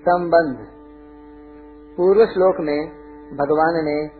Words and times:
संबंध। 0.00 0.56
पूर्व 1.96 2.26
श्लोक 2.26 2.56
में 2.60 2.88
भगवान 3.36 3.84
ने 3.84 4.10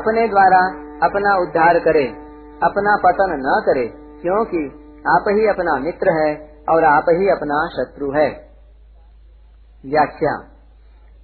अपने 0.00 0.28
द्वारा 0.28 0.74
अपना 1.08 1.36
उद्धार 1.36 1.78
करे, 1.78 2.14
अपना 2.62 2.96
पतन 2.96 3.20
न 3.20 3.62
करे, 3.66 3.94
क्योंकि 4.22 4.80
आप 5.08 5.24
ही 5.28 5.48
अपना 5.48 5.76
मित्र 5.76 6.10
है 6.10 6.58
और 6.68 6.84
आप 6.84 7.04
ही 7.08 7.28
अपना 7.28 7.68
शत्रु 7.68 8.12
है। 8.12 8.50
व्याख्या। 9.86 10.42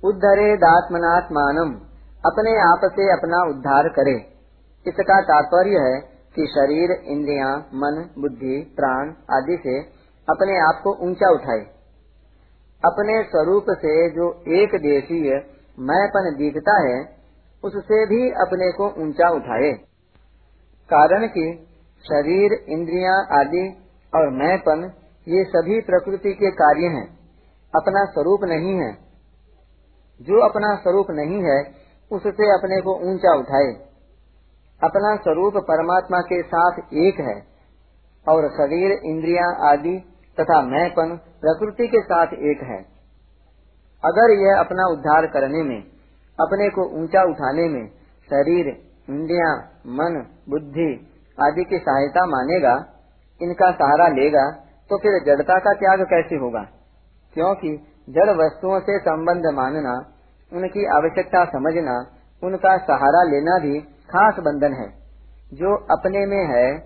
उद्धरे 0.05 0.57
दात्मनात्मानम 0.57 1.90
अपने 2.25 2.51
आप 2.61 2.81
से 2.85 3.05
अपना 3.13 3.39
उद्धार 3.51 3.89
करे। 3.89 4.15
इसका 4.87 5.21
तात्पर्य 5.21 5.79
है 5.79 6.01
कि 6.35 6.47
शरीर 6.47 6.91
इंद्रियाँ, 6.91 7.59
मन 7.75 8.11
बुद्धि 8.19 8.73
प्राण 8.77 9.13
आदि 9.31 9.57
से 9.63 9.79
अपने 10.29 10.59
आप 10.59 10.81
को 10.85 10.95
ऊँचा 11.07 11.31
उठाए। 11.31 11.61
अपने 12.85 13.23
स्वरूप 13.23 13.65
से 13.71 14.11
जो 14.11 14.29
एक 14.49 14.77
देशीय 14.83 15.33
मैंपन 15.79 16.35
दिखता 16.39 16.77
है 16.81 16.99
उससे 17.65 18.07
भी 18.07 18.31
अपने 18.31 18.73
को 18.73 18.89
ऊँचा 19.03 19.29
उठाए। 19.29 19.73
कारण 20.91 21.27
कि 21.27 21.67
शरीर 22.05 22.53
इंद्रियाँ 22.69 23.27
आदि 23.41 23.65
और 24.15 24.31
मैंपन 24.31 24.93
ये 25.27 25.45
सभी 25.45 25.81
प्रकृति 25.81 26.33
के 26.33 26.51
कार्य 26.51 26.87
हैं। 26.87 27.09
अपना 27.77 28.05
स्वरूप 28.05 28.41
नहीं 28.45 28.79
है। 28.79 28.93
जो 30.23 30.49
अपना 30.49 30.77
स्वरूप 30.77 31.07
नहीं 31.11 31.43
है 31.45 31.81
उससे 32.13 32.51
अपने 32.55 32.81
को 32.81 32.95
ऊँचा 33.11 33.35
उठाए। 33.35 33.73
अपना 34.85 35.17
स्वरूप 35.17 35.57
परमात्मा 35.57 36.21
के 36.21 36.43
साथ 36.43 36.79
एक 36.93 37.21
है 37.21 37.43
और 38.29 38.49
शरीर, 38.49 38.93
इंद्रियाँ 39.05 39.57
आदि 39.71 39.97
तथा 40.41 40.63
मैंपन 40.63 41.17
प्रकृति 41.41 41.87
के 41.87 42.01
साथ 42.01 42.27
एक 42.27 42.63
है। 42.63 42.79
अगर 44.05 44.31
यह 44.31 44.61
अपना 44.61 44.87
उद्धार 44.93 45.27
करने 45.27 45.63
में, 45.63 45.83
अपने 46.41 46.69
को 46.71 47.03
ऊँचा 47.03 47.23
उठाने 47.23 47.69
में 47.69 47.87
शरीर, 48.31 48.67
इंद्रिया, 49.11 49.55
मन, 49.87 50.27
बुद्धि 50.49 50.91
आदि 51.39 51.65
की 51.65 51.79
सहायता 51.79 52.27
मानेगा, 52.27 52.75
इनका 53.43 53.71
सहारा 53.71 54.09
लेगा 54.09 54.51
तो 54.91 54.99
फिर 54.99 55.23
जड़ता 55.27 55.59
का 55.59 55.73
त्याग 55.73 56.01
कैसे 56.03 56.37
होगा? 56.37 56.63
क्योंकि 57.35 57.77
जड़ 58.11 58.31
वस्तुओं 58.31 58.81
से 58.81 58.99
संबंध 58.99 59.47
मानना 59.55 59.95
उनकी 60.53 60.97
आवश्यकता 60.97 61.45
समझना, 61.45 62.07
उनका 62.43 62.77
सहारा 62.77 63.23
लेना 63.23 63.59
भी 63.59 63.81
खास 63.81 64.35
बंधन 64.39 64.73
है। 64.73 64.89
जो 65.55 65.77
अपने 65.77 66.27
में 66.27 66.57
है, 66.57 66.79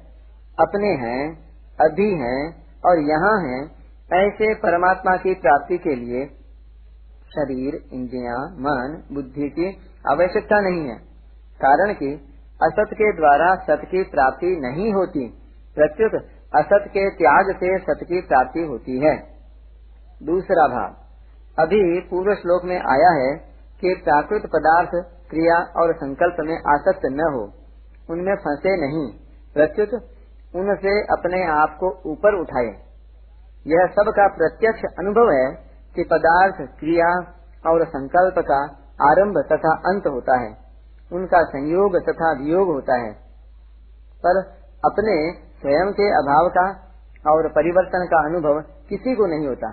अपने 0.61 0.89
हैं, 0.89 1.45
अभी 1.81 2.15
हैं 2.15 2.65
और 2.87 2.99
यहाँ 2.99 3.49
हैं, 3.49 3.85
ऐसे 4.13 4.55
परमात्मा 4.55 5.17
की 5.17 5.35
प्राप्ति 5.35 5.79
के 5.79 5.95
लिए 5.95 6.27
शरीर, 7.29 7.75
इंद्रिया, 7.93 8.45
मन, 8.45 9.03
बुद्धि 9.13 9.49
की 9.49 9.79
आवश्यकता 10.11 10.61
नहीं 10.61 10.89
है। 10.89 10.97
कारण 11.61 11.93
कि 11.93 12.15
असत 12.63 12.91
के 12.93 13.17
द्वारा 13.17 13.55
सत 13.55 13.85
की 13.85 14.03
प्राप्ति 14.03 14.57
नहीं 14.61 14.93
होती, 14.93 15.29
प्रत्युत 15.75 16.15
असत 16.55 16.85
के 16.89 17.11
त्याग 17.11 17.57
से 17.57 17.79
सत 17.79 18.05
की 18.05 18.21
प्राप्ति 18.21 18.61
होती 18.61 18.99
है। 18.99 19.17
दूसरा 20.23 20.69
भाव 20.69 20.95
अभी 21.59 22.01
पूर्व 22.01 22.35
श्लोक 22.35 22.65
में 22.65 22.77
आया 22.77 23.11
है 23.11 23.54
कि 23.81 24.01
प्राकृत 24.05 24.43
पदार्थ, 24.43 24.91
क्रिया 25.31 25.83
और 25.83 25.95
संकल्प 25.95 26.37
में 26.41 26.55
आसक्त 26.55 27.01
न 27.05 27.33
हो। 27.35 27.53
उनमें 28.11 28.37
फंसे 28.37 28.87
नहीं। 28.87 29.13
प्रत्युत, 29.55 29.89
उनसे 30.57 31.01
अपने 31.01 31.47
आप 31.47 31.77
को 31.81 32.11
ऊपर 32.11 32.41
उठाए। 32.41 32.85
यह 33.67 33.87
सब 33.87 34.13
का 34.17 34.29
प्रत्यक्ष 34.29 34.81
अनुभव 34.99 35.31
है 35.31 35.55
कि 35.95 36.05
पदार्थ, 36.05 36.55
क्रिया 36.55 37.21
और 37.71 37.87
संकल्प 37.87 38.35
का 38.39 38.65
आरंभ 39.11 39.45
तथा 39.53 39.73
अंत 39.73 40.07
होता 40.07 40.41
है। 40.41 40.57
उनका 41.13 41.43
संयोग 41.43 41.97
तथा 41.97 42.33
वियोग 42.33 42.69
होता 42.69 42.95
है। 42.95 43.13
पर 44.27 44.41
अपने 44.85 45.33
स्वयं 45.33 45.93
के 45.93 46.11
अभाव 46.11 46.49
का 46.49 46.71
और 47.31 47.49
परिवर्तन 47.49 48.07
का 48.11 48.27
अनुभव 48.27 48.61
किसी 48.89 49.15
को 49.15 49.27
नहीं 49.27 49.49
होता। 49.49 49.73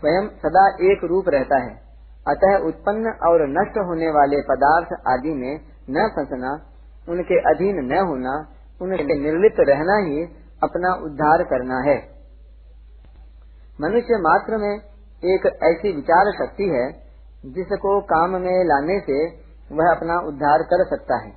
स्वयं 0.00 0.28
सदा 0.28 0.68
एक 0.68 1.00
रूप 1.04 1.24
रहता 1.28 1.56
है। 1.56 1.91
अतः 2.28 2.56
उत्पन्न 2.56 3.18
और 3.22 3.48
नष्ट 3.48 3.78
होने 3.78 4.10
वाले 4.10 4.40
पदार्थ 4.40 4.88
आदि 5.08 5.34
में 5.34 5.60
न 5.90 6.08
फंसना, 6.08 6.66
उनके 7.08 7.38
अधीन 7.38 7.76
न 7.76 7.98
होना, 8.08 8.48
उनके 8.82 9.22
निर्लिप्त 9.22 9.56
रहना 9.58 9.96
ही 9.96 10.24
अपना 10.62 10.94
उद्धार 10.94 11.42
करना 11.42 11.90
है। 11.90 12.12
मनुष्य 13.80 14.18
मात्र 14.20 14.56
में 14.56 14.80
एक 15.24 15.46
ऐसी 15.46 15.96
विचार 15.96 16.32
शक्ति 16.32 16.64
है, 16.64 16.92
जिसको 17.52 18.00
काम 18.00 18.30
में 18.30 18.64
लाने 18.64 19.00
से 19.00 19.28
वह 19.74 19.94
अपना 19.96 20.18
उद्धार 20.28 20.58
कर 20.62 20.96
सकता 20.96 21.16
है। 21.16 21.30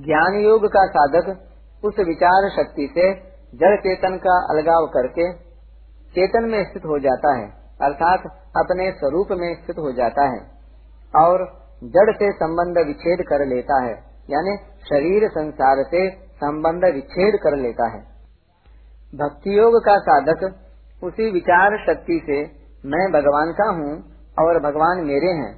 ज्ञान 0.00 0.34
योग 0.34 0.66
का 0.66 0.86
साधक 0.86 1.48
उस 1.84 1.94
विचार 1.98 2.50
शक्ति 2.50 2.92
से 2.94 3.14
जड़ 3.58 3.80
चेतन 3.80 4.16
का 4.16 4.46
अलगाव 4.50 4.86
करके 4.86 5.32
चेतन 6.10 6.44
में 6.44 6.64
स्थित 6.64 6.82
हो 6.84 6.98
जाता 6.98 7.34
है। 7.34 7.61
अर्थात 7.82 8.26
अपने 8.56 8.90
स्वरूप 8.92 9.28
में 9.32 9.50
स्थित 9.54 9.78
हो 9.78 9.92
जाता 9.92 10.24
है 10.28 10.40
और 11.14 11.44
जड़ 11.86 12.12
से 12.12 12.30
संबंध 12.32 12.78
विच्छेद 12.86 13.22
कर 13.28 13.44
लेता 13.46 13.82
है, 13.82 13.94
यानी 14.30 14.56
शरीर 14.84 15.28
संसार 15.30 15.82
से 15.84 16.08
संबंध 16.36 16.84
विच्छेद 16.94 17.38
कर 17.42 17.56
लेता 17.58 17.88
है। 17.88 18.00
भक्ति 19.12 19.58
योग 19.58 19.78
का 19.84 19.96
साधक, 20.00 20.44
उसी 21.02 21.30
विचार 21.30 21.76
शक्ति 21.86 22.20
से 22.26 22.38
मैं 22.84 23.02
भगवान 23.12 23.52
का 23.52 23.68
हूँ 23.72 23.92
और 24.38 24.60
भगवान 24.62 25.04
मेरे 25.04 25.32
हैं। 25.32 25.50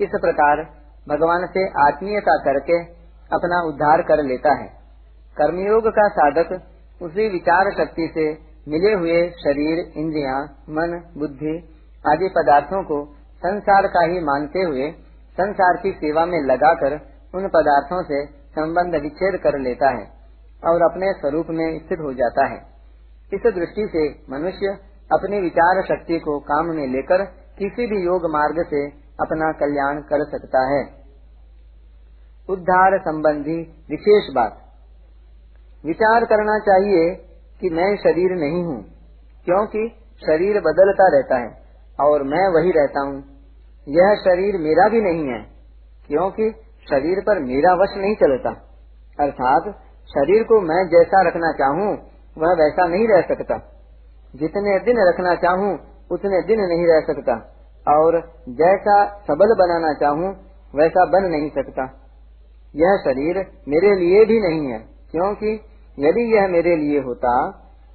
इस 0.00 0.16
प्रकार 0.20 0.62
भगवान 1.06 1.46
से 1.46 1.66
आत्मीयता 1.82 2.36
करके 2.44 2.78
अपना 3.30 3.60
उद्धार 3.68 4.02
कर 4.02 4.22
लेता 4.24 4.54
है। 4.54 4.66
कर्मयोग 5.36 5.88
का 5.90 6.08
साधक, 6.10 6.52
उसी 7.00 7.28
विचार 7.28 7.70
शक्ति 7.74 8.10
से 8.14 8.26
मिले 8.68 8.92
हुए 8.92 9.30
शरीर, 9.30 9.92
इंद्रिया, 9.96 10.44
मन, 10.70 11.10
बुद्धि 11.18 11.68
आदि 12.08 12.28
पदार्थों 12.28 12.82
को 12.82 13.14
संसार 13.36 13.86
का 13.86 14.04
ही 14.04 14.20
मानते 14.20 14.62
हुए 14.62 14.90
संसार 15.32 15.76
की 15.76 15.92
सेवा 15.92 16.26
में 16.26 16.40
लगाकर 16.40 16.94
उन 17.34 17.48
पदार्थों 17.48 18.02
से 18.02 18.26
संबंध 18.26 19.02
विच्छेद 19.02 19.40
कर 19.40 19.58
लेता 19.58 19.88
है 19.88 20.06
और 20.64 20.82
अपने 20.82 21.12
स्वरूप 21.12 21.46
में 21.50 21.78
स्थित 21.78 21.98
हो 21.98 22.12
जाता 22.12 22.46
है। 22.46 22.58
इस 23.32 23.40
दृष्टि 23.54 23.88
से 23.92 24.32
मनुष्य 24.32 24.78
अपनी 25.12 25.40
विचार 25.40 25.82
शक्ति 25.82 26.18
को 26.18 26.38
काम 26.38 26.66
में 26.66 26.86
लेकर 26.86 27.24
किसी 27.58 27.86
भी 27.86 28.04
योग 28.06 28.30
मार्ग 28.30 28.66
से 28.70 28.86
अपना 29.20 29.52
कल्याण 29.52 30.00
कर 30.00 30.24
सकता 30.24 30.74
है। 30.74 30.84
उद्धार 32.50 32.98
संबंधी 32.98 33.60
विशेष 33.90 34.34
बात। 34.34 34.58
विचार 35.86 36.24
करना 36.24 36.58
चाहिए 36.58 37.25
कि 37.60 37.70
मैं 37.70 37.96
शरीर 37.96 38.30
नहीं 38.30 38.64
हूँ, 38.64 38.84
क्योंकि 39.44 39.88
शरीर 40.26 40.60
बदलता 40.60 41.16
रहता 41.16 41.38
है 41.38 41.62
और 42.00 42.22
मैं 42.22 42.54
वही 42.54 42.70
रहता 42.70 43.00
हूँ। 43.00 43.24
यह 43.88 44.14
शरीर 44.14 44.58
मेरा 44.58 44.88
भी 44.88 45.00
नहीं 45.00 45.28
है, 45.28 45.46
क्योंकि 46.06 46.50
शरीर 46.90 47.20
पर 47.20 47.38
मेरा 47.38 47.74
वश 47.74 47.94
नहीं 47.96 48.14
चलता। 48.14 48.50
अर्थात, 49.20 49.62
शरीर 50.08 50.42
को 50.42 50.60
मैं 50.60 50.88
जैसा 50.88 51.28
रखना 51.28 51.52
चाहूँ, 51.52 51.96
वह 52.38 52.52
वैसा 52.52 52.86
नहीं 52.86 53.08
रह 53.08 53.20
सकता। 53.20 53.72
जितने 54.36 54.78
दिन 54.78 55.08
रखना 55.08 55.34
चाहूँ, 55.34 55.78
उतने 56.10 56.42
दिन 56.42 56.60
नहीं 56.60 56.86
रह 56.86 57.00
सकता। 57.00 57.52
और 57.88 58.32
जैसा 58.48 59.24
सबल 59.28 59.54
बनाना 59.54 59.92
चाहूँ, 59.94 60.36
वैसा 60.74 61.04
बन 61.04 61.24
नहीं 61.24 61.50
सकता। 61.50 61.82
यह 62.76 62.96
शरीर 63.04 63.36
मेरे 63.68 63.96
लिए 63.96 64.24
भी 64.24 64.40
नहीं 64.40 64.72
है, 64.72 64.78
क्योंकि 65.10 65.60
यदि 65.98 66.24
यह 66.34 66.46
मेरे 66.48 66.76
लिए 66.76 67.00
होता 67.00 67.32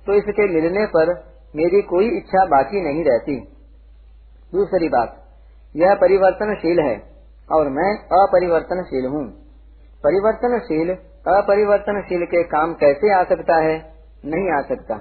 तो 0.07 0.13
इसके 0.13 0.47
मिलने 0.53 0.85
पर 0.87 1.13
मेरी 1.55 1.81
कोई 1.83 2.07
इच्छा 2.17 2.45
बाकी 2.45 2.81
नहीं 2.81 3.03
रहती। 3.03 3.35
दूसरी 4.53 4.89
बात, 4.89 5.15
यह 5.75 5.93
परिवर्तनशील 5.95 6.79
है, 6.79 6.95
और 7.49 7.69
मैं 7.69 7.91
अपरिवर्तनशील 8.17 9.05
हूँ। 9.05 9.23
परिवर्तनशील, 10.03 10.93
अपरिवर्तनशील 11.31 12.25
के 12.25 12.43
काम 12.49 12.73
कैसे 12.73 13.13
आ 13.13 13.23
सकता 13.23 13.57
है? 13.59 13.75
नहीं 14.25 14.51
आ 14.53 14.61
सकता। 14.67 14.97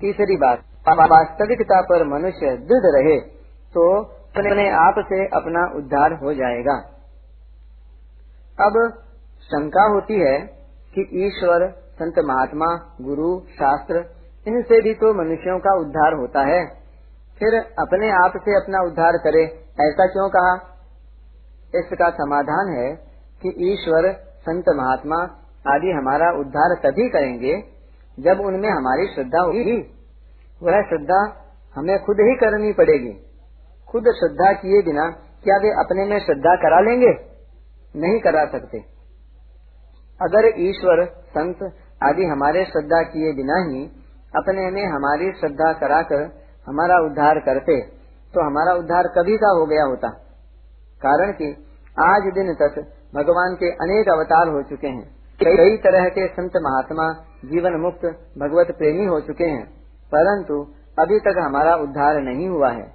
तीसरी 0.00 0.36
बात 0.36 0.64
वास्तविकता 0.88 1.80
पर 1.80 2.04
मनुष्य 2.08 2.50
दृढ़ 2.62 2.86
रहे 2.92 3.18
तो 3.74 3.82
अपने 4.02 4.68
आप 4.78 4.98
से 5.08 5.24
अपना 5.36 5.64
उद्धार 5.76 6.12
हो 6.14 6.32
जाएगा। 6.34 6.76
अब 8.58 8.78
शंका 9.42 9.84
होती 9.84 10.18
है 10.20 10.38
कि 10.94 11.02
ईश्वर 11.26 11.66
संत 12.02 12.14
महात्मा, 12.18 12.96
गुरु, 13.00 13.40
शास्त्र, 13.40 13.96
इनसे 14.46 14.82
भी 14.82 14.94
तो 14.94 15.24
मनुष्यों 15.24 15.58
का 15.58 15.80
उद्धार 15.80 16.12
होता 16.12 16.40
है। 16.40 16.66
फिर 17.38 17.54
अपने 17.78 18.10
आप 18.10 18.32
से 18.36 18.56
अपना 18.56 18.86
उद्धार 18.86 19.12
करे, 19.12 19.44
ऐसा 19.80 20.06
क्यों 20.06 20.28
कहा? 20.28 20.78
इसका 21.74 22.10
समाधान 22.10 22.76
है 22.76 22.96
कि 23.42 23.72
ईश्वर, 23.72 24.12
संत 24.40 24.64
महात्मा 24.68 25.44
आदि 25.74 25.90
हमारा 25.90 26.30
उद्धार 26.40 26.90
तभी 26.90 27.08
करेंगे 27.08 27.64
जब 28.20 28.40
उनमें 28.40 28.70
हमारी 28.70 29.06
श्रद्धा 29.14 29.40
होगी। 29.40 29.80
वह 30.62 30.82
श्रद्धा 30.82 31.44
हमें 31.76 32.04
खुद 32.04 32.16
ही 32.20 32.34
करनी 32.34 32.72
पड़ेगी। 32.72 33.12
खुद 33.88 34.02
श्रद्धा 34.02 34.52
किए 34.52 34.82
बिना 34.82 35.10
क्या 35.44 35.56
वे 35.56 35.70
अपने 35.70 36.04
में 36.04 36.18
श्रद्धा 36.18 36.56
करा 36.56 36.80
लेंगे? 36.80 37.10
नहीं 37.96 38.20
करा 38.20 38.44
सकते। 38.44 38.78
अगर 40.22 40.52
ईश्वर, 40.60 41.04
संत 41.04 41.58
आदि 42.00 42.24
हमारे 42.24 42.64
श्रद्धा 42.64 43.02
किए 43.04 43.32
बिना 43.32 43.58
ही 43.64 43.84
अपने 44.34 44.70
में 44.70 44.84
हमारी 44.86 45.30
श्रद्धा 45.32 45.72
कराकर 45.72 46.24
हमारा 46.66 46.98
उद्धार 47.06 47.38
करते 47.40 47.80
तो 48.34 48.44
हमारा 48.46 48.74
उद्धार 48.74 49.06
कभी 49.08 49.36
का 49.36 49.50
हो 49.50 49.64
गया 49.66 49.84
होता। 49.84 50.08
कारण 51.02 51.32
कि 51.32 51.48
आज 51.96 52.26
दिन 52.34 52.52
तक 52.54 52.76
भगवान 53.14 53.54
के 53.54 53.70
अनेक 53.84 54.08
अवतार 54.08 54.48
हो 54.48 54.62
चुके 54.62 54.88
हैं। 54.88 55.06
कई 55.40 55.76
तरह 55.76 56.08
के 56.08 56.26
संत 56.28 56.56
महात्मा 56.62 57.06
जीवन 57.44 57.80
मुक्त 57.80 58.04
भगवत 58.38 58.74
प्रेमी 58.78 59.04
हो 59.04 59.20
चुके 59.20 59.44
हैं, 59.44 59.64
परंतु 60.12 60.56
अभी 60.98 61.18
तक 61.20 61.38
हमारा 61.38 61.74
उद्धार 61.78 62.20
नहीं 62.22 62.48
हुआ 62.48 62.70
है। 62.70 62.86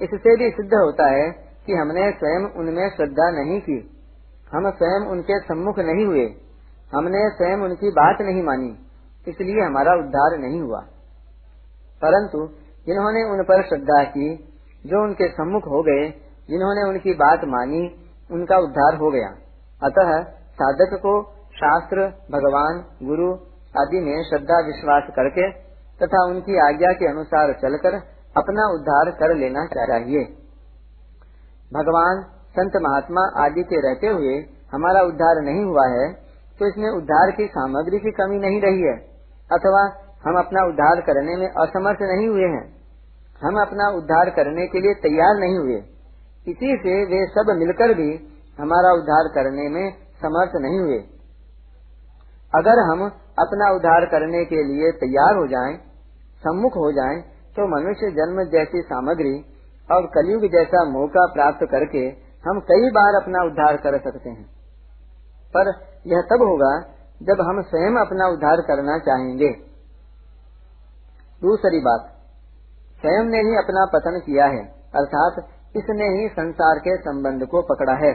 इससे 0.00 0.36
भी 0.36 0.50
सिद्ध 0.50 0.70
होता 0.74 1.06
है 1.10 1.30
कि 1.66 1.72
हमने 1.72 2.10
स्वयं 2.12 2.50
उनमें 2.56 2.88
श्रद्धा 2.90 3.30
नहीं 3.32 3.60
की। 3.60 3.78
हम 4.52 4.70
स्वयं 4.72 5.06
उनके 5.06 5.38
सम्मुख 5.40 5.78
नहीं 5.80 6.06
हुए। 6.06 6.26
हमने 6.94 7.30
स्वयं 7.30 7.56
उनकी 7.56 7.90
बात 7.90 8.16
नहीं 8.20 8.42
मानी, 8.42 8.86
इसलिए 9.28 9.66
हमारा 9.66 9.92
उद्धार 9.92 10.38
नहीं 10.38 10.60
हुआ। 10.60 10.80
परंतु 12.04 12.48
जिन्होंने 12.86 13.24
उन 13.24 13.42
पर 13.42 13.62
श्रद्धा 13.62 14.04
की, 14.04 14.36
जो 14.86 15.04
उनके 15.04 15.28
सम्मुख 15.28 15.62
हो 15.62 15.82
गए, 15.82 16.08
जिन्होंने 16.50 16.88
उनकी 16.88 17.14
बात 17.14 17.40
मानी, 17.44 18.08
उनका 18.30 18.58
उद्धार 18.58 18.96
हो 18.96 19.10
गया। 19.10 19.28
अतः 19.82 20.22
साधक 20.32 20.94
को 20.94 21.22
शास्त्र, 21.54 21.96
भगवान, 22.32 22.84
गुरु 23.02 23.32
आदि 23.80 24.00
में 24.00 24.22
श्रद्धा 24.22 24.66
विश्वास 24.66 25.02
करके 25.10 25.50
तथा 26.02 26.24
उनकी 26.24 26.74
आज्ञा 26.74 26.92
के 26.92 27.08
अनुसार 27.10 27.52
चलकर 27.52 27.94
अपना 28.36 28.74
उद्धार 28.74 29.10
कर 29.10 29.34
लेना 29.34 29.66
चाहिए। 29.66 30.24
भगवान, 31.74 32.22
संत 32.50 32.72
महात्मा 32.76 33.44
आदि 33.44 33.62
के 33.62 33.88
रहते 33.88 34.06
हुए 34.06 34.46
हमारा 34.72 35.00
उद्धार 35.00 35.42
नहीं 35.42 35.64
हुआ 35.64 35.86
है 35.86 36.27
तो 36.60 36.68
इसमें 36.68 36.90
उद्धार 36.90 37.30
की 37.30 37.46
सामग्री 37.46 37.98
की 37.98 38.10
कमी 38.10 38.38
नहीं 38.38 38.60
रही 38.60 38.82
है 38.82 38.96
अथवा 39.50 39.82
हम 40.26 40.38
अपना 40.38 40.64
उद्धार 40.66 41.00
करने 41.00 41.36
में 41.36 41.48
असमर्थ 41.48 41.98
नहीं 42.02 42.28
हुए 42.28 42.46
हैं। 42.46 42.64
हम 43.42 43.60
अपना 43.60 43.88
उद्धार 43.88 44.30
करने 44.30 44.66
के 44.66 44.80
लिए 44.80 44.94
तैयार 44.94 45.36
नहीं 45.36 45.58
हुए। 45.58 45.76
इसी 46.48 46.76
से 46.76 47.04
वे 47.04 47.26
सब 47.26 47.52
मिलकर 47.58 47.94
भी 47.94 48.10
हमारा 48.58 48.92
उद्धार 48.92 49.28
करने 49.34 49.68
में 49.68 49.92
समर्थ 50.22 50.50
नहीं 50.56 50.80
हुए। 50.80 50.98
अगर 52.54 52.78
हम 52.90 53.06
अपना 53.38 53.70
उद्धार 53.70 54.04
करने 54.04 54.44
के 54.44 54.62
लिए 54.62 54.92
तैयार 54.92 55.36
हो 55.36 55.46
जाएँ, 55.46 55.76
सम्मुख 56.42 56.76
हो 56.76 56.92
जाएँ, 56.92 57.20
तो 57.56 57.66
मनुष्य 57.68 58.10
जन्म 58.10 58.44
जैसी 58.44 58.82
सामग्री 58.82 59.44
और 59.92 60.06
कलयुग 60.06 60.42
जैसा 60.42 60.84
मौका 60.84 61.26
प्राप्त 61.26 61.66
करके 61.70 62.06
हम 62.50 62.60
कई 62.60 62.90
बार 62.90 63.22
अपना 63.22 63.44
उद्धार 63.46 63.76
कर 63.76 63.98
सकते 63.98 64.30
हैं। 64.30 64.57
पर 65.58 65.72
यह 66.06 66.26
तब 66.30 66.42
होगा 66.42 66.72
जब 67.22 67.40
हम 67.42 67.60
स्वयं 67.62 67.96
अपना 68.00 68.26
उद्धार 68.28 68.60
करना 68.62 68.98
चाहेंगे। 68.98 69.50
दूसरी 71.42 71.80
बात, 71.80 72.08
स्वयं 73.00 73.24
ने 73.26 73.40
ही 73.40 73.56
अपना 73.56 73.84
पतन 73.86 74.18
किया 74.20 74.46
है, 74.46 74.62
अर्थात 74.94 75.40
इसने 75.76 76.06
ही 76.10 76.28
संसार 76.28 76.78
के 76.78 76.96
संबंध 76.98 77.46
को 77.46 77.62
पकड़ा 77.64 77.94
है। 77.96 78.12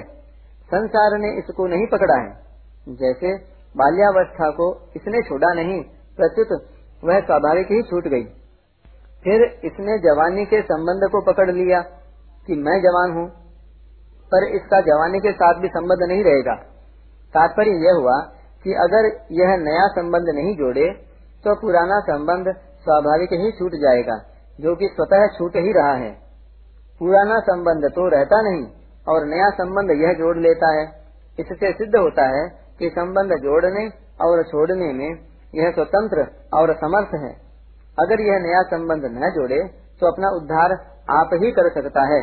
संसार 0.70 1.18
ने 1.20 1.32
इसको 1.40 1.68
नहीं 1.68 1.88
पकड़ा 1.88 2.16
है। 2.16 2.96
जैसे 2.96 3.34
बाल्यावस्था 3.76 4.50
को 4.52 4.66
इसने 4.96 5.22
छोड़ा 5.22 5.52
नहीं 5.54 5.82
प्रत्युत 6.18 6.50
वह 7.04 7.20
स्वाभाविक 7.20 7.72
ही 7.72 7.82
छूट 7.82 8.08
गई। 8.08 8.24
फिर 9.24 9.44
इसने 9.66 9.98
जवानी 10.00 10.46
के 10.46 10.62
संबंध 10.62 11.10
को 11.12 11.22
पकड़ 11.22 11.50
लिया 11.52 11.82
कि 12.48 12.56
मैं 12.62 12.78
जवान 12.82 13.12
हूँ, 13.12 13.28
पर 14.32 14.48
इसका 14.56 14.82
जवानी 14.82 15.20
के 15.20 15.32
साथ 15.34 15.62
भी 15.62 15.68
संबंध 15.68 16.08
नहीं 16.08 16.24
रहेगा। 16.24 16.56
तात्पर्य 17.34 17.76
यह 17.84 18.00
हुआ 18.00 18.20
कि 18.66 18.74
अगर 18.82 19.08
यह 19.32 19.56
नया 19.60 19.88
संबंध 19.94 20.30
नहीं 20.36 20.56
जोड़े 20.56 20.90
तो 21.46 21.56
पुराना 21.62 22.00
संबंध 22.02 22.50
स्वाभाविक 22.84 23.34
ही 23.34 23.52
छूट 23.52 23.74
जाएगा, 23.78 24.16
जो 24.60 24.76
कि 24.76 24.88
स्वतः 24.88 25.26
छूट 25.28 25.56
ही 25.58 25.72
रहा 25.72 25.94
है। 25.96 26.12
पुराना 27.02 27.40
संबंध 27.40 27.86
तो 27.92 28.08
रहता 28.10 28.42
नहीं, 28.42 28.64
और 29.08 29.26
नया 29.26 29.50
संबंध 29.50 29.92
यह 30.02 30.14
जोड़ 30.14 30.38
लेता 30.38 30.70
है। 30.74 30.86
इससे 31.40 31.72
सिद्ध 31.74 31.96
होता 31.96 32.26
है 32.28 32.44
कि 32.80 32.90
संबंध 32.90 33.36
जोड़ने 33.42 33.86
और 34.22 34.44
छोड़ने 34.44 34.92
में 34.94 35.10
यह 35.54 35.72
स्वतंत्र 35.72 36.26
और 36.54 36.74
समर्थ 36.76 37.16
है। 37.16 37.32
अगर 37.98 38.22
यह 38.22 38.40
नया 38.40 38.62
संबंध 38.70 39.06
न 39.16 39.32
जोड़े 39.32 39.60
तो 40.02 40.08
अपना 40.08 40.30
उद्धार 40.36 40.74
आप 41.14 41.34
ही 41.34 41.52
कर 41.52 41.70
सकता 41.72 42.06
है। 42.08 42.22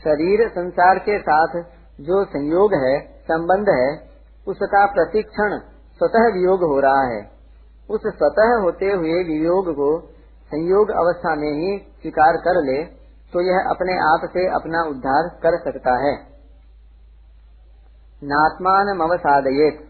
शरीर 0.00 0.48
संसार 0.48 0.98
के 0.98 1.18
साथ 1.20 1.62
जो 2.00 2.24
संयोग 2.26 2.74
है 2.84 2.94
संबंध 3.30 3.68
है, 3.70 3.88
उसका 4.46 4.86
प्रतिक्षण 4.92 5.58
स्वतः 6.00 6.32
वियोग 6.34 6.62
हो 6.64 6.78
रहा 6.80 7.02
है। 7.06 7.20
उस 7.90 8.06
स्वतः 8.12 8.54
होते 8.62 8.92
हुए 8.92 9.18
वियोग 9.24 9.68
को 9.74 9.90
संयोग 10.50 10.90
अवस्था 10.96 11.34
में 11.34 11.52
ही 11.52 11.76
स्वीकार 11.94 12.36
कर 12.38 12.58
ले 12.62 12.78
तो 13.32 13.40
यह 13.40 13.68
अपने 13.70 13.96
आप 14.04 14.22
से 14.30 14.44
अपना 14.54 14.80
उद्धार 14.88 15.28
कर 15.42 15.56
सकता 15.60 15.92
है। 15.98 16.14
नात्मान 18.22 18.88
अवसादयेत 19.00 19.86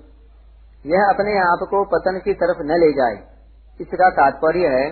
यह 0.85 1.05
अपने 1.05 1.37
आप 1.41 1.65
को 1.71 1.81
पतन 1.87 2.19
की 2.25 2.35
तरफ़ 2.35 2.61
न 2.65 2.79
ले 2.79 2.91
जाए। 2.93 3.17
इसका 3.81 4.11
तात्पर्य 4.11 4.69
है 4.69 4.85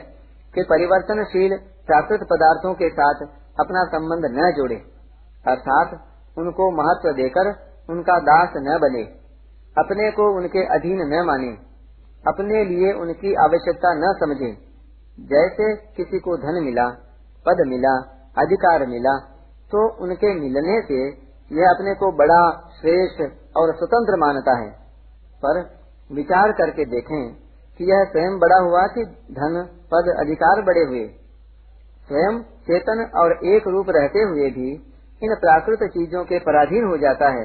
कि 0.54 0.62
परिवर्तनशील 0.62 1.56
प्राकृत 1.86 2.26
पदार्थों 2.30 2.72
के 2.74 2.88
साथ 2.90 3.22
अपना 3.60 3.84
संबंध 3.88 4.30
न 4.32 4.50
जोड़े। 4.56 4.80
अर्थात 5.44 5.94
उनको 6.36 6.70
महत्व 6.72 7.12
देकर 7.12 7.52
उनका 7.88 8.18
दास 8.20 8.48
न 8.56 8.78
बने, 8.82 9.02
अपने 9.76 10.10
को 10.10 10.24
उनके 10.36 10.64
अधीन 10.76 10.98
न 10.98 11.22
माने, 11.26 11.50
अपने 12.28 12.64
लिए 12.64 12.92
उनकी 12.92 13.34
आवश्यकता 13.34 13.92
न 13.94 14.14
समझे। 14.20 14.50
जैसे 15.18 15.74
किसी 15.96 16.18
को 16.18 16.36
धन 16.36 16.64
मिला, 16.64 16.88
पद 17.46 17.62
मिला, 17.66 17.94
अधिकार 18.38 18.86
मिला 18.86 19.18
तो 19.70 19.80
उनके 20.02 20.34
मिलने 20.34 20.80
से 20.82 20.98
यह 21.52 21.70
अपने 21.70 21.94
को 21.94 22.10
बड़ा 22.12 22.42
श्रेष्ठ 22.80 23.20
और 23.56 23.74
स्वतंत्र 23.74 24.16
मानता 24.16 24.56
है। 24.58 24.70
पर 25.44 25.60
विचार 26.12 26.52
करके 26.52 26.84
देखें 26.84 27.34
कि 27.80 27.84
यह 27.84 28.04
स्वयं 28.04 28.38
बड़ा 28.38 28.58
हुआ 28.58 28.82
कि 28.86 29.04
धन, 29.32 29.56
पद, 29.92 30.14
अधिकार 30.18 30.62
बड़े 30.62 30.84
हुए। 30.84 31.06
स्वयं 32.08 32.40
चेतन 32.42 33.04
और 33.16 33.32
एक 33.44 33.68
रूप 33.68 33.86
रहते 33.90 34.18
हुए 34.18 34.50
भी 34.50 34.70
इन 35.22 35.34
प्राकृत 35.34 35.78
चीज़ों 35.84 36.24
के 36.24 36.38
पराधीन 36.38 36.86
हो 36.86 36.96
जाता 36.96 37.28
है। 37.28 37.44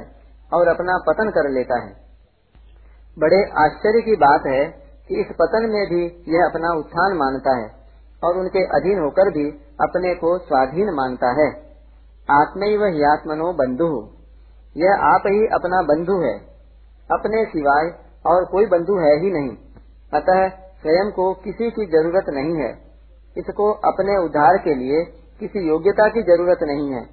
और 0.54 0.68
अपना 0.68 0.98
पतन 1.06 1.30
कर 1.30 1.50
लेता 1.50 1.80
है। 1.80 1.96
बड़े 3.18 3.42
आश्चर्य 3.42 4.00
की 4.02 4.16
बात 4.16 4.46
है 4.46 4.64
कि 5.08 5.20
इस 5.20 5.26
पतन 5.26 5.70
में 5.70 5.86
भी 5.86 6.04
यह 6.04 6.44
अपना 6.50 6.78
उत्थान 6.78 7.16
मानता 7.16 7.56
है 7.56 7.70
और 8.24 8.38
उनके 8.38 8.64
अधीन 8.64 8.98
होकर 8.98 9.30
भी 9.30 9.50
अपने 9.80 10.14
को 10.14 10.38
स्वाधीन 10.38 10.90
मानता 10.90 11.42
है। 11.42 11.48
आत्मैव 12.30 12.84
आत्मनो 13.12 13.52
बंधु। 13.52 14.08
यह 14.76 14.92
आप 15.02 15.22
ही 15.26 15.46
अपना 15.46 15.82
बंधु 15.82 16.20
है। 16.20 16.38
अपने 17.10 17.44
सिवाय 17.44 18.04
और 18.26 18.44
कोई 18.44 18.66
बंधु 18.66 18.98
है 18.98 19.20
ही 19.20 19.30
नहीं। 19.30 19.56
अतः 20.20 20.48
स्वयं 20.48 21.10
को 21.10 21.34
किसी 21.34 21.70
की 21.70 21.86
ज़रूरत 21.86 22.24
नहीं 22.28 22.56
है। 22.56 22.72
इसको 23.36 23.72
अपने 23.72 24.24
उद्धार 24.24 24.56
के 24.56 24.74
लिए 24.74 25.04
किसी 25.40 25.68
योग्यता 25.68 26.08
की 26.08 26.22
ज़रूरत 26.22 26.58
नहीं 26.62 26.90
है। 26.90 27.04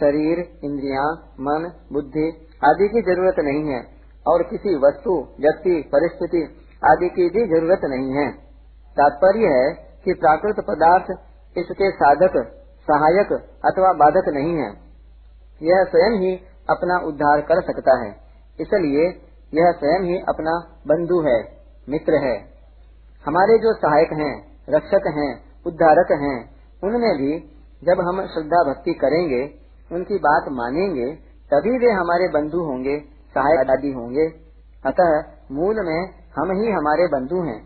शरीर, 0.00 0.58
इंद्रिया, 0.64 1.02
मन, 1.40 1.72
बुद्धि 1.92 2.45
आदि 2.60 2.88
की 2.88 3.02
ज़रूरत 3.02 3.38
नहीं 3.40 3.72
है, 3.72 3.80
और 4.26 4.42
किसी 4.42 4.74
वस्तु, 4.78 5.14
व्यक्ति, 5.40 5.74
परिस्थिति 5.92 6.42
आदि 6.82 7.08
की 7.08 7.28
भी 7.30 7.46
ज़रूरत 7.48 7.84
नहीं 7.84 8.12
है। 8.12 8.30
तात्पर्य 8.96 9.48
है 9.48 9.66
कि 10.04 10.14
प्राकृत 10.14 10.64
पदार्थ 10.68 11.10
इसके 11.56 11.90
साधक, 11.92 12.36
सहायक 12.88 13.32
अथवा 13.64 13.92
बाधक 13.94 14.28
नहीं 14.28 14.54
है। 14.54 14.68
यह 15.60 15.84
स्वयं 15.84 16.18
ही 16.20 16.34
अपना 16.70 16.98
उद्धार 17.06 17.40
कर 17.40 17.60
सकता 17.62 17.96
है, 18.00 18.10
इसलिए 18.58 19.06
यह 19.52 19.70
स्वयं 19.72 20.02
ही 20.02 20.18
अपना 20.28 20.54
बंधु 20.86 21.20
है, 21.20 21.38
मित्र 21.88 22.24
है। 22.24 22.36
हमारे 23.24 23.58
जो 23.58 23.72
सहायक 23.74 24.12
हैं, 24.12 24.34
रक्षक 24.70 25.06
हैं, 25.16 25.30
उद्धारक 25.66 26.12
हैं, 26.20 26.38
उनमें 26.82 27.12
भी 27.16 27.38
जब 27.82 28.00
हम 28.00 28.20
श्रद्धा 28.26 28.62
भक्ति 28.64 28.92
करेंगे, 28.94 29.42
उनकी 29.90 30.18
बात 30.18 30.48
मानेंगे 30.52 31.06
तभी 31.52 31.78
वे 31.78 31.92
हमारे 31.92 32.28
बंधु 32.28 32.60
होंगे 32.60 33.00
सहायक 33.34 33.70
आदि 33.70 33.92
होंगे। 33.92 34.26
अतः 34.86 35.10
मूल 35.52 35.76
में 35.86 36.00
हम 36.38 36.52
ही 36.52 36.70
हमारे 36.70 37.06
बंधु 37.06 37.36
हैं, 37.42 37.60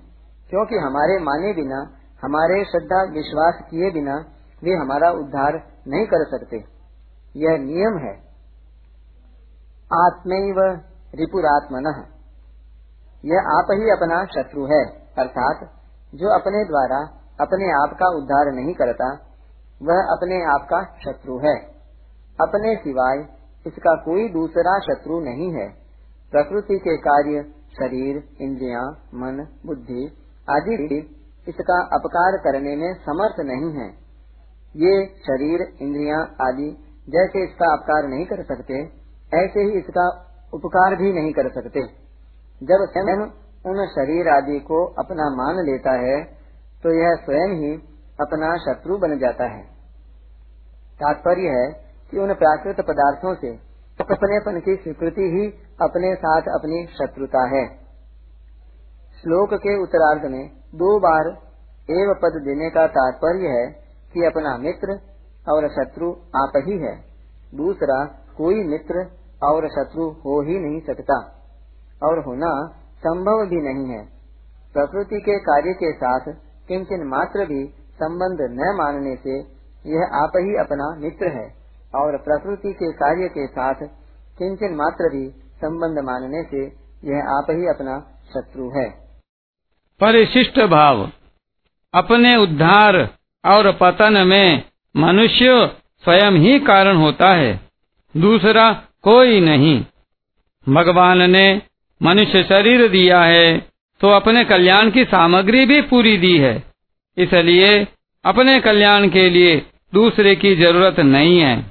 क्योंकि 0.50 0.76
हमारे 0.76 1.18
माने 1.18 1.52
बिना, 1.52 1.78
हमारे 2.24 2.64
श्रद्धा, 2.64 3.02
विश्वास 3.02 3.54
किए 3.70 3.90
बिना 3.90 4.16
वे 4.64 4.70
हमारा 4.70 5.10
उद्धार 5.10 5.52
नहीं 5.88 6.06
कर 6.06 6.24
सकते। 6.24 6.56
यह 7.36 7.58
नियम 7.58 7.98
है। 7.98 8.14
आत्मैव 9.94 10.80
रिपुरात्मन। 11.14 11.86
यह 13.24 13.48
आप 13.52 13.66
ही 13.70 13.90
अपना 13.90 14.24
शत्रु 14.24 14.64
है, 14.64 14.84
अर्थात 15.18 15.70
जो 16.14 16.28
अपने 16.28 16.64
द्वारा 16.64 17.00
अपने 17.40 17.72
आप 17.72 17.96
का 17.98 18.06
उद्धार 18.16 18.52
नहीं 18.52 18.74
करता, 18.74 19.08
वह 19.82 20.00
अपने 20.12 20.44
आप 20.44 20.66
का 20.70 20.82
शत्रु 21.04 21.38
है। 21.38 21.54
अपने 22.40 22.76
सिवाय 22.76 23.39
इसका 23.66 23.94
कोई 24.02 24.28
दूसरा 24.28 24.78
शत्रु 24.80 25.20
नहीं 25.20 25.48
है। 25.52 25.68
प्रकृति 26.32 26.78
के 26.78 26.96
कार्य, 26.98 27.42
शरीर, 27.72 28.22
इंद्रिया, 28.40 28.82
मन, 29.14 29.46
बुद्धि 29.66 30.04
आदि 30.48 30.98
इसका 31.46 31.76
अपकार 31.94 32.36
करने 32.38 32.76
में 32.76 32.92
समर्थ 33.00 33.40
नहीं 33.42 33.70
है। 33.74 33.88
ये 34.74 34.94
शरीर, 35.20 35.60
इंद्रिया 35.82 36.18
आदि 36.40 36.70
जैसे 37.08 37.44
इसका 37.44 37.72
अपकार 37.72 38.08
नहीं 38.08 38.26
कर 38.26 38.42
सकते, 38.44 38.80
ऐसे 39.32 39.62
ही 39.62 39.78
इसका 39.78 40.06
उपकार 40.52 40.96
भी 40.96 41.12
नहीं 41.12 41.32
कर 41.32 41.48
सकते। 41.50 41.82
जब 42.62 42.84
स्वयं 42.88 43.22
उन 43.64 43.86
शरीर 43.88 44.28
आदि 44.28 44.58
को 44.60 44.84
अपना 44.98 45.28
मान 45.36 45.62
लेता 45.64 45.92
है 46.00 46.16
तो 46.82 46.92
यह 46.92 47.14
स्वयं 47.24 47.54
ही 47.56 47.72
अपना 48.18 48.50
शत्रु 48.58 48.96
बन 48.98 49.18
जाता 49.18 49.48
है। 49.50 49.62
तात्पर्य 51.00 51.48
है 51.50 51.66
कि 52.10 52.18
उन 52.18 52.34
प्राकृत 52.34 52.80
पदार्थों 52.80 53.34
से 53.34 53.70
अपनेपन 54.00 54.60
की 54.60 54.76
स्वीकृति 54.76 55.22
ही 55.22 55.46
अपने 55.82 56.14
साथ 56.14 56.42
अपनी 56.42 56.86
शत्रुता 56.86 57.44
है। 57.56 57.66
श्लोक 59.22 59.54
के 59.54 59.82
उत्तरार्ध 59.82 60.30
में 60.30 60.50
दो 60.74 60.98
बार 61.00 61.28
एव 61.90 62.14
पद 62.14 62.40
देने 62.44 62.70
का 62.70 62.86
तात्पर्य 62.86 63.48
है 63.48 63.66
कि 64.14 64.24
अपना 64.26 64.56
मित्र 64.58 65.00
और 65.48 65.68
शत्रु 65.68 66.10
आप 66.36 66.52
ही 66.56 66.78
है। 66.78 66.94
दूसरा, 67.54 68.04
कोई 68.36 68.64
मित्र 68.64 69.06
और 69.42 69.68
शत्रु 69.68 70.08
हो 70.08 70.40
ही 70.42 70.58
नहीं 70.58 70.80
सकता 70.80 71.18
और 72.02 72.24
होना 72.24 72.68
संभव 72.98 73.46
भी 73.46 73.56
नहीं 73.56 73.96
है। 73.96 74.04
प्रकृति 74.72 75.20
के 75.20 75.38
कार्य 75.38 75.72
के 75.72 75.92
साथ 75.92 76.32
किंचन 76.68 77.06
मात्र 77.06 77.46
भी 77.46 77.66
संबंध 77.94 78.38
न 78.40 78.74
मानने 78.78 79.16
से 79.16 79.38
यह 79.86 80.10
आप 80.14 80.32
ही 80.36 80.56
अपना 80.56 80.94
मित्र 80.98 81.28
है। 81.28 81.59
और 81.92 82.16
प्रकृति 82.18 82.72
के 82.72 82.92
कार्य 82.92 83.28
के 83.28 83.46
साथ 83.46 83.86
किंचन 84.38 84.74
मात्र 84.74 85.08
भी 85.08 85.28
संबंध 85.56 86.04
मानने 86.04 86.42
से 86.42 86.64
यह 87.04 87.30
आप 87.30 87.46
ही 87.50 87.66
अपना 87.68 87.98
शत्रु 88.34 88.68
है। 88.70 88.88
परिशिष्ट 90.00 90.60
भाव। 90.70 91.10
अपने 91.94 92.36
उद्धार 92.36 92.96
और 93.44 93.70
पतन 93.72 94.18
में 94.26 94.62
मनुष्य 94.96 95.66
स्वयं 96.04 96.32
ही 96.32 96.58
कारण 96.60 96.96
होता 96.96 97.32
है, 97.34 97.60
दूसरा 98.16 98.70
कोई 99.02 99.40
नहीं। 99.40 99.84
भगवान 100.66 101.30
ने 101.30 101.62
मनुष्य 102.02 102.42
शरीर 102.42 102.88
दिया 102.88 103.20
है 103.22 103.58
तो 104.00 104.08
अपने 104.10 104.44
कल्याण 104.44 104.90
की 104.90 105.04
सामग्री 105.04 105.64
भी 105.66 105.80
पूरी 105.82 106.16
दी 106.16 106.36
है। 106.38 106.54
इसलिए 107.16 107.86
अपने 108.24 108.58
कल्याण 108.60 109.08
के 109.08 109.28
लिए 109.30 109.56
दूसरे 109.94 110.34
की 110.36 110.54
ज़रूरत 110.56 111.00
नहीं 111.00 111.38
है। 111.40 111.69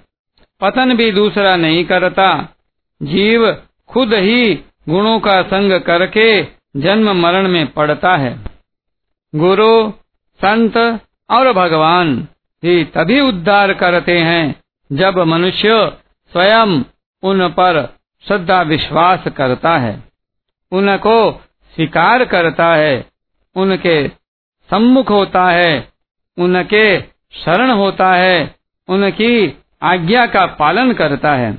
पतन 0.61 0.97
भी 0.97 1.11
दूसरा 1.11 1.55
नहीं 1.55 1.85
करता। 1.85 2.49
जीव 3.03 3.51
खुद 3.87 4.13
ही 4.13 4.55
गुणों 4.89 5.19
का 5.19 5.41
संग 5.41 5.81
करके 5.81 6.43
जन्म 6.75 7.11
मरण 7.21 7.47
में 7.47 7.71
पड़ता 7.71 8.13
है। 8.13 8.39
गुरु, 9.35 9.91
संत 10.39 10.77
और 11.29 11.53
भगवान 11.53 12.27
ही 12.63 12.83
तभी 12.83 13.19
उद्धार 13.19 13.73
करते 13.73 14.19
हैं 14.19 14.63
जब 14.91 15.19
मनुष्य 15.19 15.93
स्वयं 16.31 16.83
उन 17.23 17.47
पर 17.49 17.99
श्रद्धा 18.27 18.61
विश्वास 18.61 19.23
करता 19.37 19.77
है। 19.77 20.03
उनको 20.71 21.31
स्वीकार 21.75 22.25
करता 22.25 22.75
है, 22.75 23.05
उनके 23.55 24.07
सम्मुख 24.69 25.09
होता 25.09 25.49
है, 25.49 25.89
उनके 26.37 27.01
शरण 27.33 27.71
होता 27.71 28.13
है, 28.13 28.55
उनकी 28.89 29.47
आज्ञा 29.81 30.25
का 30.25 30.45
पालन 30.45 30.93
करता 30.93 31.33
है। 31.33 31.51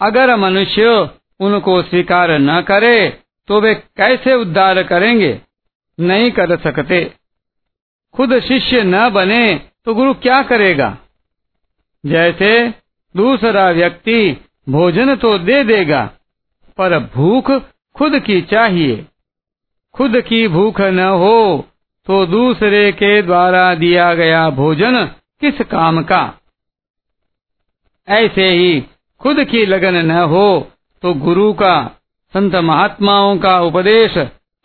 अगर 0.00 0.36
मनुष्य 0.36 1.10
उनको 1.40 1.82
स्वीकार 1.82 2.30
न 2.30 2.60
करे 2.62 3.18
तो 3.48 3.60
वे 3.60 3.74
कैसे 3.74 4.34
उद्धार 4.34 4.82
करेंगे? 4.82 5.40
नहीं 5.98 6.30
कर 6.30 6.58
सकते। 6.58 7.14
खुद 8.14 8.38
शिष्य 8.40 8.82
न 8.82 9.08
बने 9.10 9.70
तो 9.84 9.94
गुरु 9.94 10.14
क्या 10.14 10.42
करेगा? 10.42 10.96
जैसे 12.04 12.68
दूसरा 13.14 13.70
व्यक्ति 13.70 14.36
भोजन 14.68 15.14
तो 15.16 15.38
दे 15.38 15.62
देगा, 15.64 16.10
पर 16.78 16.98
भूख 17.14 17.50
खुद 17.96 18.18
की 18.18 18.40
चाहिए। 18.42 19.06
खुद 19.94 20.20
की 20.20 20.48
भूख 20.48 20.80
न 20.80 21.00
हो 21.00 21.68
तो 22.06 22.26
दूसरे 22.26 22.90
के 22.92 23.22
द्वारा 23.22 23.74
दिया 23.74 24.14
गया 24.14 24.48
भोजन 24.50 25.06
किस 25.40 25.60
काम 25.60 26.02
का? 26.02 26.37
ऐसे 28.08 28.48
ही 28.50 28.80
खुद 29.20 29.44
की 29.44 29.64
लगन 29.66 29.94
न 30.06 30.10
हो 30.10 30.70
तो 31.02 31.12
गुरु 31.14 31.52
का, 31.52 31.74
संत 32.34 32.54
महात्माओं 32.54 33.36
का 33.38 33.60
उपदेश 33.60 34.14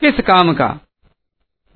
किस 0.02 0.20
काम 0.20 0.54
का? 0.54 0.80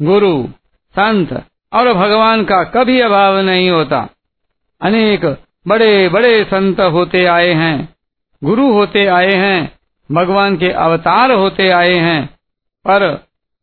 गुरु, 0.01 0.47
संत 0.95 1.33
और 1.73 1.93
भगवान 1.93 2.43
का 2.45 2.63
कभी 2.63 2.99
अभाव 2.99 3.37
नहीं 3.39 3.69
होता। 3.69 4.07
अनेक 4.81 5.25
बड़े 5.67 6.09
बड़े 6.09 6.43
संत 6.43 6.79
होते 6.79 7.25
आए 7.25 7.51
हैं, 7.53 7.95
गुरु 8.43 8.71
होते 8.73 9.05
आए 9.05 9.33
हैं, 9.33 9.77
भगवान 10.11 10.57
के 10.57 10.69
अवतार 10.69 11.31
होते 11.31 11.69
आए 11.69 11.93
हैं, 11.93 12.25
पर 12.87 13.03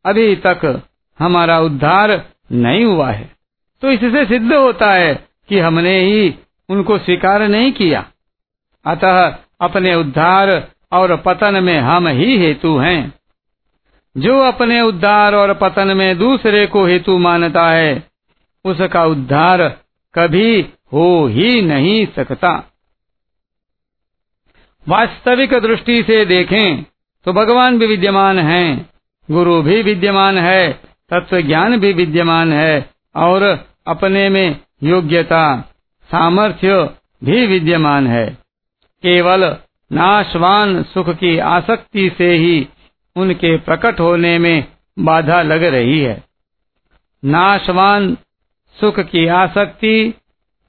अभी 0.05 0.35
तक 0.37 0.83
हमारा 1.19 1.61
उद्धार 1.61 2.25
नहीं 2.53 2.85
हुआ 2.85 3.11
है। 3.11 3.31
तो 3.83 3.91
इससे 3.91 4.25
सिद्ध 4.25 4.53
होता 4.53 4.93
है 4.93 5.15
कि 5.49 5.59
हमने 5.59 5.99
ही 6.01 6.35
उनको 6.69 6.99
स्वीकार 6.99 7.43
नहीं 7.43 7.73
किया। 7.73 8.05
अतः 8.87 9.37
अपने 9.61 9.95
उद्धार 9.95 10.69
और 10.93 11.17
पतन 11.17 11.63
में 11.65 11.79
हम 11.79 12.09
ही 12.09 12.39
हेतु 12.39 12.77
हैं। 12.79 13.15
जो 14.17 14.39
अपने 14.39 14.81
उद्धार 14.81 15.35
और 15.35 15.55
पतन 15.55 15.97
में 15.97 16.19
दूसरे 16.19 16.67
को 16.67 16.85
हेतु 16.87 17.19
मानता 17.19 17.71
है, 17.71 18.03
उसका 18.65 19.05
उद्धार 19.05 19.63
कभी 20.15 20.61
हो 20.93 21.27
ही 21.27 21.63
नहीं 21.63 22.07
सकता। 22.07 22.53
वास्तविक 24.87 25.55
दृष्टि 25.55 26.03
से 26.03 26.25
देखें 26.25 26.83
तो 27.27 27.33
भगवान 27.33 27.79
भी 27.79 27.87
विद्यमान 27.87 28.39
हैं, 28.39 28.91
गुरु 29.31 29.63
भी 29.63 29.83
विद्यमान 29.83 30.39
है 30.39 30.73
तत्व 31.11 31.41
ज्ञान 31.41 31.77
भी 31.81 31.93
विद्यमान 31.93 32.53
है, 32.53 32.91
और 33.17 33.43
अपने 33.87 34.29
में 34.29 34.61
योग्यता 34.83 35.45
सामर्थ्य 36.15 36.91
भी 37.25 37.47
विद्यमान 37.47 38.07
है। 38.07 38.27
केवल 39.05 39.45
नाशवान 39.93 40.83
सुख 40.83 41.09
की 41.11 41.39
आसक्ति 41.39 42.11
से 42.19 42.31
ही 42.35 42.69
उनके 43.17 43.57
प्रकट 43.57 44.01
होने 44.01 44.39
में 44.39 44.65
बाधा 44.99 45.43
लग 45.43 45.63
रही 45.63 45.99
है। 46.01 46.25
नाशवान 47.25 48.17
सुख 48.77 49.01
की 49.01 49.27
आसक्ति 49.27 50.15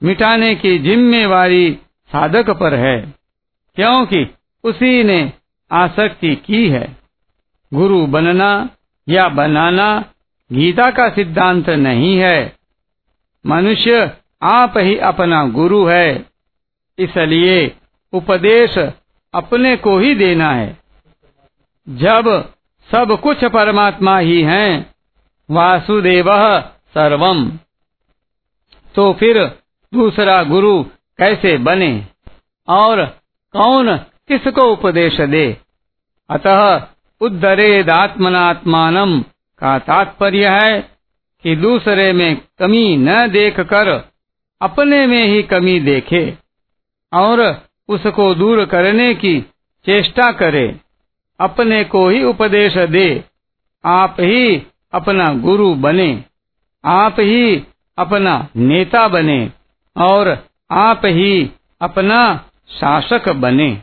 मिटाने 0.02 0.54
की 0.54 0.78
जिम्मेवारी 0.78 1.78
साधक 2.10 2.50
पर 2.50 2.74
है, 2.74 3.14
क्योंकि 3.76 4.26
उसी 4.64 5.04
ने 5.04 5.32
आसक्ति 5.70 6.34
की 6.36 6.68
है। 6.68 6.96
गुरु 7.74 8.06
बनना 8.06 8.70
या 9.08 9.28
बनाना 9.28 10.04
गीता 10.52 10.90
का 10.90 11.08
सिद्धांत 11.08 11.70
नहीं 11.70 12.16
है। 12.18 12.56
मनुष्य 13.46 14.10
आप 14.46 14.78
ही 14.78 14.98
अपना 14.98 15.44
गुरु 15.44 15.86
है। 15.86 16.26
इसलिए 16.98 17.76
उपदेश 18.12 18.90
अपने 19.34 19.76
को 19.76 19.98
ही 19.98 20.14
देना 20.14 20.50
है। 20.50 20.78
जब 21.88 22.52
सब 22.94 23.18
कुछ 23.22 23.44
परमात्मा 23.44 24.18
ही 24.18 24.42
हैं, 24.42 24.94
वासुदेव 25.50 26.62
सर्वम। 26.94 27.58
तो 28.94 29.12
फिर 29.12 29.58
दूसरा 29.94 30.42
गुरु 30.42 30.84
कैसे 31.18 31.58
बने? 31.58 32.06
और 32.68 33.20
कौन 33.52 33.96
किसको 33.96 34.62
उपदेश 34.62 35.20
दे? 35.20 35.56
अतः 36.30 36.86
उद्धरेदात्मनात्मानम 37.20 39.24
का 39.58 39.78
तात्पर्य 39.78 40.48
है 40.48 40.90
कि 41.42 41.56
दूसरे 41.56 42.12
में 42.12 42.40
कमी 42.58 42.96
न 42.96 43.28
देखकर 43.28 44.15
अपने 44.60 45.06
में 45.06 45.26
ही 45.26 45.42
कमी 45.42 45.80
देखे 45.80 46.34
और 47.12 47.62
उसको 47.88 48.34
दूर 48.34 48.64
करने 48.64 49.14
की 49.14 49.40
चेष्टा 49.86 50.32
करे। 50.32 50.80
अपने 51.40 51.84
को 51.84 52.08
ही 52.08 52.24
उपदेश 52.24 52.78
दे। 52.78 53.24
आप 53.84 54.16
ही 54.20 54.62
अपना 54.92 55.34
गुरु 55.34 55.74
बने। 55.74 56.24
आप 56.84 57.16
ही 57.20 57.62
अपना 57.98 58.48
नेता 58.56 59.08
बने 59.08 59.52
और 59.96 60.46
आप 60.70 61.00
ही 61.04 61.50
अपना 61.80 62.50
शासक 62.70 63.28
बने। 63.28 63.82